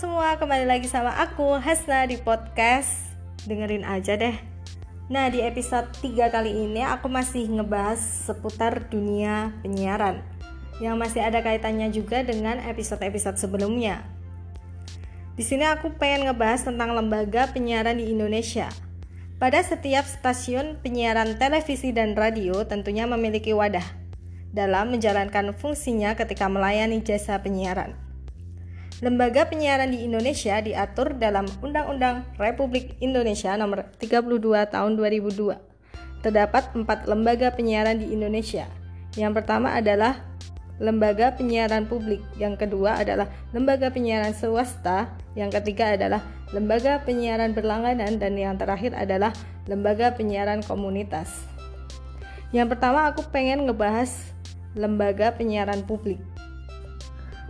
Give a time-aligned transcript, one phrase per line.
[0.00, 3.12] semua, kembali lagi sama aku Hasna di podcast.
[3.44, 4.32] Dengerin aja deh.
[5.12, 10.24] Nah di episode 3 kali ini aku masih ngebahas seputar dunia penyiaran
[10.80, 14.00] Yang masih ada kaitannya juga dengan episode-episode sebelumnya.
[15.36, 18.72] Di sini aku pengen ngebahas tentang lembaga penyiaran di Indonesia.
[19.36, 23.84] Pada setiap stasiun penyiaran televisi dan radio tentunya memiliki wadah
[24.48, 28.09] dalam menjalankan fungsinya ketika melayani jasa penyiaran.
[29.00, 35.56] Lembaga penyiaran di Indonesia diatur dalam Undang-Undang Republik Indonesia Nomor 32 Tahun 2002.
[36.20, 38.68] Terdapat empat lembaga penyiaran di Indonesia.
[39.16, 40.20] Yang pertama adalah
[40.76, 43.24] lembaga penyiaran publik, yang kedua adalah
[43.56, 46.20] lembaga penyiaran swasta, yang ketiga adalah
[46.52, 49.32] lembaga penyiaran berlangganan, dan yang terakhir adalah
[49.64, 51.48] lembaga penyiaran komunitas.
[52.52, 54.12] Yang pertama aku pengen ngebahas
[54.76, 56.20] lembaga penyiaran publik.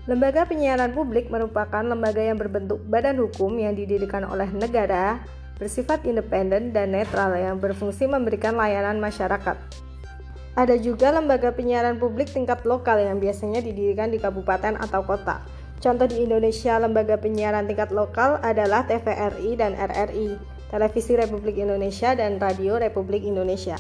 [0.09, 5.21] Lembaga penyiaran publik merupakan lembaga yang berbentuk badan hukum yang didirikan oleh negara,
[5.61, 9.61] bersifat independen dan netral yang berfungsi memberikan layanan masyarakat.
[10.57, 15.45] Ada juga lembaga penyiaran publik tingkat lokal yang biasanya didirikan di kabupaten atau kota.
[15.85, 20.41] Contoh di Indonesia, lembaga penyiaran tingkat lokal adalah TVRI dan RRI,
[20.73, 23.77] Televisi Republik Indonesia dan Radio Republik Indonesia.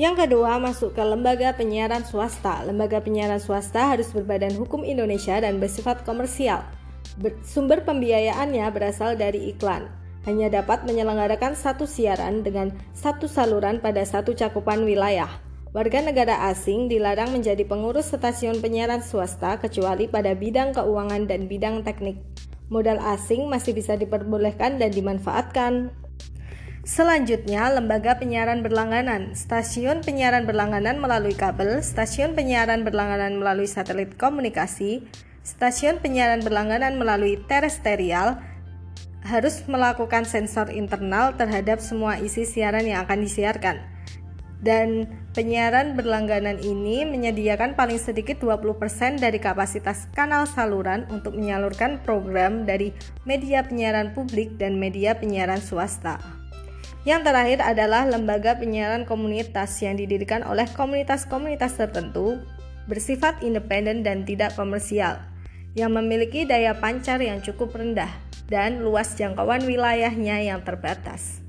[0.00, 2.64] Yang kedua, masuk ke lembaga penyiaran swasta.
[2.64, 6.64] Lembaga penyiaran swasta harus berbadan hukum Indonesia dan bersifat komersial.
[7.44, 9.92] Sumber pembiayaannya berasal dari iklan.
[10.24, 15.28] Hanya dapat menyelenggarakan satu siaran dengan satu saluran pada satu cakupan wilayah.
[15.76, 21.84] Warga negara asing dilarang menjadi pengurus stasiun penyiaran swasta kecuali pada bidang keuangan dan bidang
[21.84, 22.16] teknik.
[22.72, 25.92] Modal asing masih bisa diperbolehkan dan dimanfaatkan
[26.82, 29.38] Selanjutnya, lembaga penyiaran berlangganan.
[29.38, 35.06] Stasiun penyiaran berlangganan melalui kabel, stasiun penyiaran berlangganan melalui satelit komunikasi,
[35.46, 38.42] stasiun penyiaran berlangganan melalui terestrial
[39.22, 43.78] harus melakukan sensor internal terhadap semua isi siaran yang akan disiarkan.
[44.58, 45.06] Dan
[45.38, 52.90] penyiaran berlangganan ini menyediakan paling sedikit 20% dari kapasitas kanal saluran untuk menyalurkan program dari
[53.22, 56.41] media penyiaran publik dan media penyiaran swasta.
[57.02, 62.38] Yang terakhir adalah lembaga penyiaran komunitas yang didirikan oleh komunitas-komunitas tertentu,
[62.86, 65.18] bersifat independen dan tidak komersial,
[65.74, 68.10] yang memiliki daya pancar yang cukup rendah
[68.46, 71.42] dan luas jangkauan wilayahnya yang terbatas.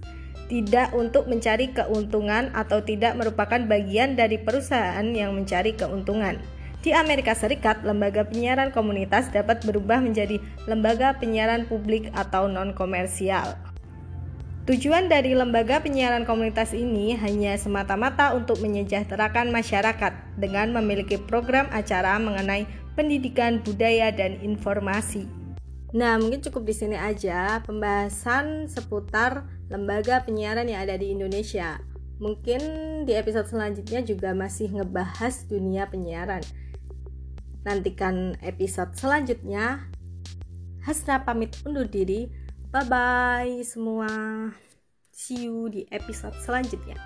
[0.50, 6.42] Tidak untuk mencari keuntungan atau tidak merupakan bagian dari perusahaan yang mencari keuntungan.
[6.82, 13.73] Di Amerika Serikat, lembaga penyiaran komunitas dapat berubah menjadi lembaga penyiaran publik atau non-komersial.
[14.64, 22.16] Tujuan dari lembaga penyiaran komunitas ini hanya semata-mata untuk menyejahterakan masyarakat dengan memiliki program acara
[22.16, 22.64] mengenai
[22.96, 25.28] pendidikan, budaya, dan informasi.
[25.92, 31.84] Nah, mungkin cukup di sini aja pembahasan seputar lembaga penyiaran yang ada di Indonesia.
[32.24, 32.62] Mungkin
[33.04, 36.40] di episode selanjutnya juga masih ngebahas dunia penyiaran.
[37.68, 39.92] Nantikan episode selanjutnya.
[40.88, 42.43] Hasna pamit undur diri.
[42.74, 44.10] Bye bye semua.
[45.14, 46.98] See you di episode selanjutnya.